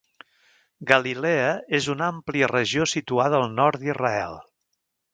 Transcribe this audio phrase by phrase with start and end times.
[0.91, 1.51] Galilea
[1.81, 4.43] és una àmplia regió situada al nord d'Israel.